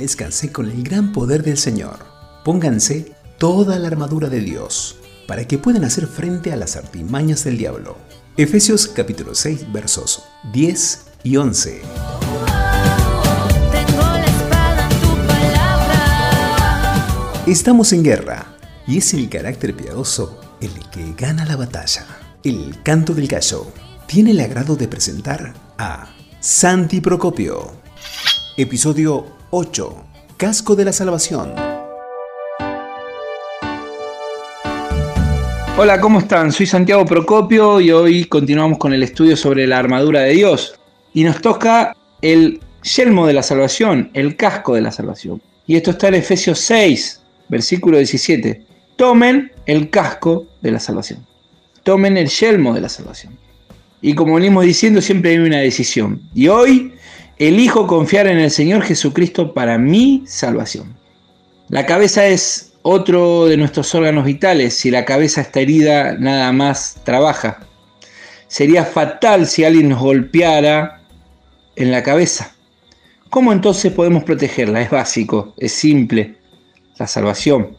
[0.00, 1.98] fortalezcanse con el gran poder del Señor.
[2.42, 4.96] Pónganse toda la armadura de Dios
[5.28, 7.98] para que puedan hacer frente a las artimañas del diablo.
[8.38, 10.22] Efesios capítulo 6 versos
[10.54, 11.82] 10 y 11.
[17.46, 22.06] Estamos en guerra y es el carácter piadoso el que gana la batalla.
[22.42, 23.66] El canto del gallo
[24.06, 26.08] tiene el agrado de presentar a
[26.40, 27.72] Santi Procopio.
[28.56, 30.04] Episodio 8.
[30.36, 31.52] Casco de la Salvación.
[35.76, 36.52] Hola, ¿cómo están?
[36.52, 40.78] Soy Santiago Procopio y hoy continuamos con el estudio sobre la armadura de Dios.
[41.14, 45.42] Y nos toca el yelmo de la salvación, el casco de la salvación.
[45.66, 48.64] Y esto está en Efesios 6, versículo 17.
[48.94, 51.26] Tomen el casco de la salvación.
[51.82, 53.36] Tomen el yelmo de la salvación.
[54.00, 56.22] Y como venimos diciendo, siempre hay una decisión.
[56.34, 56.92] Y hoy
[57.40, 60.94] elijo confiar en el Señor Jesucristo para mi salvación.
[61.70, 64.74] La cabeza es otro de nuestros órganos vitales.
[64.74, 67.60] Si la cabeza está herida, nada más trabaja.
[68.46, 71.00] Sería fatal si alguien nos golpeara
[71.76, 72.52] en la cabeza.
[73.30, 74.82] ¿Cómo entonces podemos protegerla?
[74.82, 76.36] Es básico, es simple.
[76.98, 77.74] La salvación.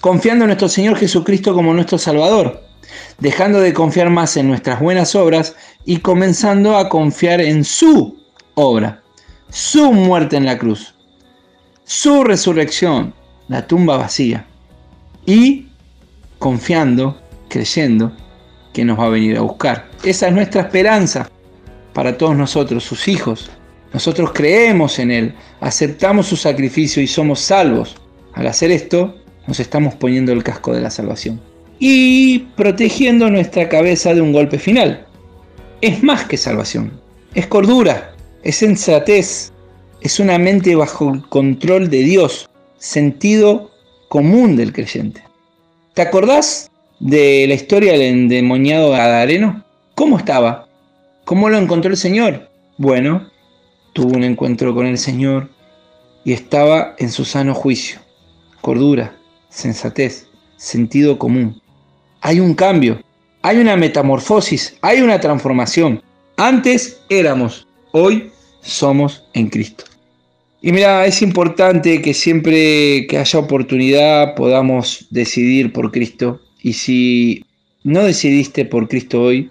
[0.00, 2.64] Confiando en nuestro Señor Jesucristo como nuestro Salvador
[3.18, 8.25] dejando de confiar más en nuestras buenas obras y comenzando a confiar en su
[8.58, 9.02] obra,
[9.50, 10.94] su muerte en la cruz,
[11.84, 13.14] su resurrección,
[13.48, 14.46] la tumba vacía,
[15.26, 15.66] y
[16.38, 18.12] confiando, creyendo
[18.72, 19.88] que nos va a venir a buscar.
[20.04, 21.30] Esa es nuestra esperanza
[21.92, 23.50] para todos nosotros, sus hijos.
[23.92, 27.96] Nosotros creemos en Él, aceptamos su sacrificio y somos salvos.
[28.32, 31.40] Al hacer esto, nos estamos poniendo el casco de la salvación
[31.78, 35.06] y protegiendo nuestra cabeza de un golpe final.
[35.82, 36.98] Es más que salvación,
[37.34, 39.52] es cordura, es sensatez,
[40.00, 43.70] es una mente bajo el control de Dios, sentido
[44.08, 45.22] común del creyente.
[45.94, 49.64] ¿Te acordás de la historia del endemoniado Gadareno?
[49.94, 50.68] ¿Cómo estaba?
[51.24, 52.50] ¿Cómo lo encontró el Señor?
[52.78, 53.30] Bueno,
[53.92, 55.50] tuvo un encuentro con el Señor
[56.24, 57.98] y estaba en su sano juicio,
[58.60, 59.16] cordura,
[59.48, 61.60] sensatez, sentido común
[62.26, 63.00] hay un cambio,
[63.42, 66.02] hay una metamorfosis, hay una transformación.
[66.36, 67.68] Antes éramos,
[67.98, 68.30] hoy
[68.60, 69.84] somos en Cristo.
[70.60, 76.40] Y mira, es importante que siempre que haya oportunidad podamos decidir por Cristo.
[76.62, 77.44] Y si
[77.84, 79.50] no decidiste por Cristo hoy,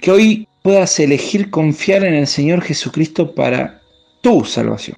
[0.00, 3.80] que hoy puedas elegir confiar en el Señor Jesucristo para
[4.22, 4.96] tu salvación.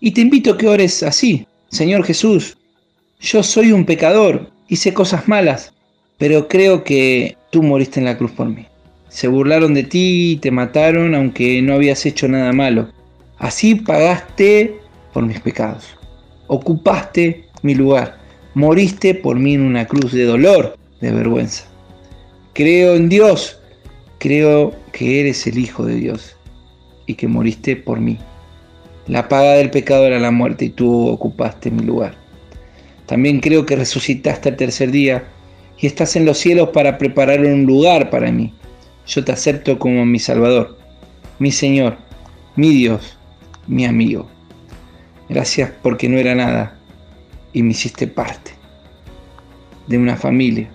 [0.00, 2.56] Y te invito a que ores así, Señor Jesús,
[3.20, 5.74] yo soy un pecador, hice cosas malas,
[6.16, 8.66] pero creo que tú moriste en la cruz por mí.
[9.12, 12.88] Se burlaron de ti y te mataron aunque no habías hecho nada malo.
[13.36, 14.78] Así pagaste
[15.12, 15.84] por mis pecados.
[16.46, 18.16] Ocupaste mi lugar.
[18.54, 21.64] Moriste por mí en una cruz de dolor, de vergüenza.
[22.54, 23.60] Creo en Dios.
[24.18, 26.34] Creo que eres el Hijo de Dios
[27.04, 28.16] y que moriste por mí.
[29.08, 32.14] La paga del pecado era la muerte y tú ocupaste mi lugar.
[33.04, 35.24] También creo que resucitaste el tercer día
[35.78, 38.54] y estás en los cielos para preparar un lugar para mí.
[39.14, 40.78] Yo te acepto como mi Salvador,
[41.38, 41.98] mi Señor,
[42.56, 43.18] mi Dios,
[43.66, 44.26] mi amigo.
[45.28, 46.78] Gracias porque no era nada
[47.52, 48.52] y me hiciste parte
[49.86, 50.70] de una familia.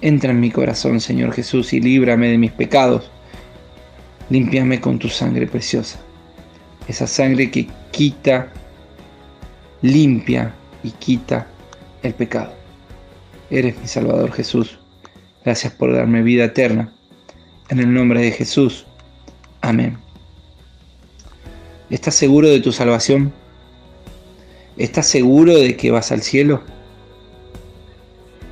[0.00, 3.08] Entra en mi corazón, Señor Jesús, y líbrame de mis pecados.
[4.28, 6.00] Límpiame con tu sangre preciosa.
[6.88, 8.52] Esa sangre que quita,
[9.82, 10.52] limpia
[10.82, 11.46] y quita
[12.02, 12.52] el pecado.
[13.50, 14.80] Eres mi Salvador Jesús.
[15.44, 16.92] Gracias por darme vida eterna.
[17.70, 18.84] En el nombre de Jesús.
[19.60, 19.96] Amén.
[21.88, 23.32] ¿Estás seguro de tu salvación?
[24.76, 26.62] ¿Estás seguro de que vas al cielo?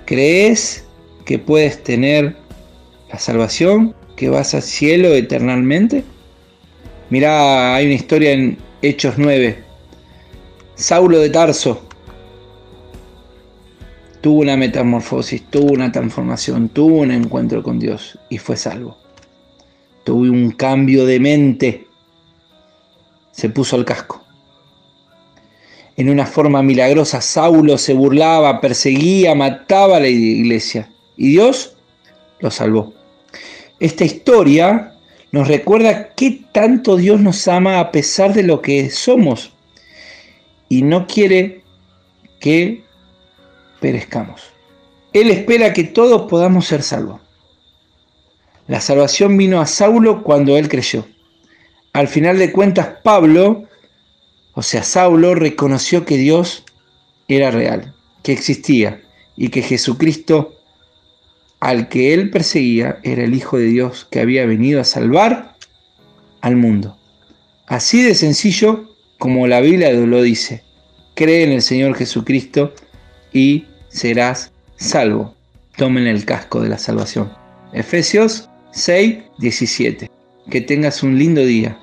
[0.06, 0.84] ¿Crees
[1.24, 2.36] que puedes tener
[3.10, 3.92] la salvación?
[4.14, 6.04] ¿Que vas al cielo eternamente?
[7.10, 9.64] Mirá, hay una historia en Hechos 9.
[10.76, 11.82] Saulo de Tarso
[14.20, 19.07] tuvo una metamorfosis, tuvo una transformación, tuvo un encuentro con Dios y fue salvo.
[20.08, 21.87] Tuvo un cambio de mente.
[23.31, 24.25] Se puso el casco.
[25.99, 30.90] En una forma milagrosa, Saulo se burlaba, perseguía, mataba a la iglesia.
[31.19, 31.76] Y Dios
[32.40, 32.94] lo salvó.
[33.81, 34.94] Esta historia
[35.31, 39.52] nos recuerda qué tanto Dios nos ama a pesar de lo que somos.
[40.70, 41.64] Y no quiere
[42.40, 42.82] que
[43.78, 44.40] perezcamos.
[45.12, 47.27] Él espera que todos podamos ser salvos.
[48.69, 51.06] La salvación vino a Saulo cuando él creyó.
[51.94, 53.65] Al final de cuentas, Pablo
[54.53, 56.65] O sea, Saulo reconoció que Dios
[57.29, 59.00] era real, que existía
[59.37, 60.55] y que Jesucristo,
[61.61, 65.56] al que él perseguía, era el Hijo de Dios que había venido a salvar
[66.41, 66.99] al mundo.
[67.67, 70.62] Así de sencillo como la Biblia lo dice.
[71.15, 72.75] Cree en el Señor Jesucristo
[73.32, 75.35] y serás salvo.
[75.76, 77.32] Tomen el casco de la salvación.
[77.73, 80.10] Efesios 6, 17.
[80.50, 81.78] Que tengas un lindo día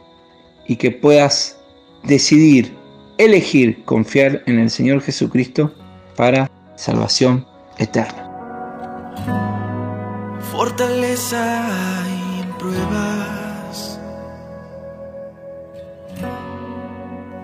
[0.68, 1.59] y que puedas
[2.03, 2.74] decidir,
[3.18, 5.74] elegir confiar en el Señor Jesucristo
[6.15, 7.45] para salvación
[7.77, 8.24] eterna.
[10.51, 14.00] Fortaleza en pruebas.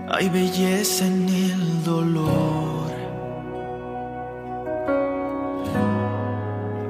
[0.09, 2.91] Hay belleza en el dolor.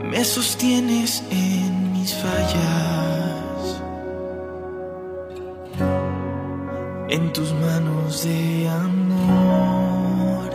[0.03, 3.81] Me sostienes en mis fallas.
[7.09, 10.49] En tus manos de amor.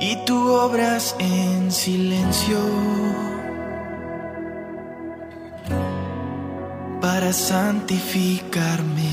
[0.00, 2.58] Y tú obras en silencio.
[7.00, 9.10] para santificarme.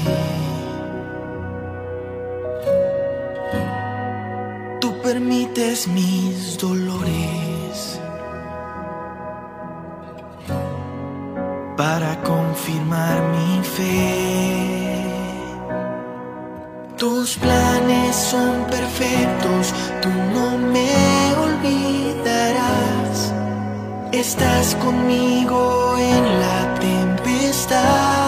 [4.82, 7.98] Tú permites mis dolores
[11.90, 14.08] para confirmar mi fe.
[16.98, 19.64] Tus planes son perfectos,
[20.02, 20.94] tú no me
[21.46, 23.16] olvidarás.
[24.12, 25.62] Estás conmigo
[26.14, 28.27] en la tempestad,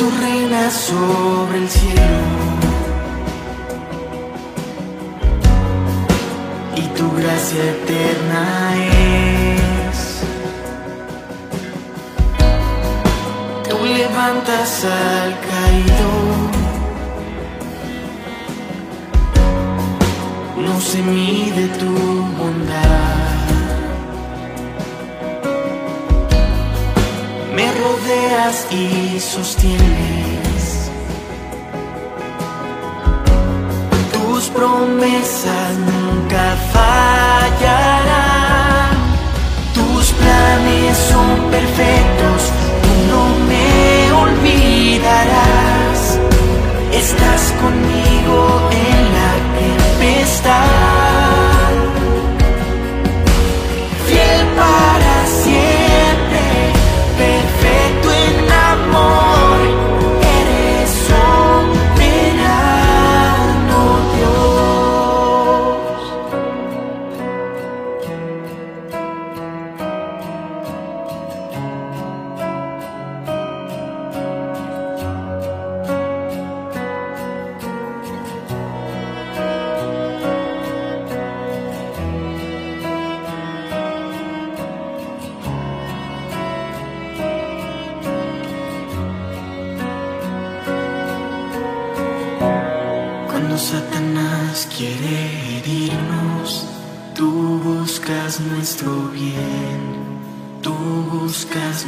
[0.00, 2.20] tú reinas sobre el cielo.
[6.74, 8.42] Y tu gracia eterna
[9.88, 9.98] es.
[13.68, 16.10] Tú levantas al caído.
[20.66, 21.92] no se mide tu
[22.38, 23.59] bondad.
[27.80, 30.90] Rodeas y sostienes.
[34.12, 38.29] Tus promesas nunca fallarán.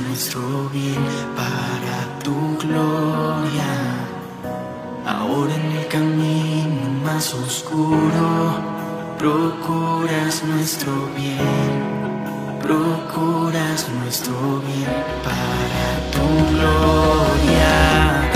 [0.09, 1.04] Nuestro bien
[1.37, 3.73] para tu gloria.
[5.06, 8.56] Ahora en el camino más oscuro,
[9.18, 14.35] procuras nuestro bien, procuras nuestro
[14.66, 14.92] bien
[15.25, 18.32] para tu gloria.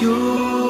[0.00, 0.67] you.